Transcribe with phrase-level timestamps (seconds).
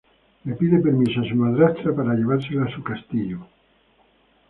[0.45, 3.45] Le pide permiso a su madrastra para llevársela a su castillo.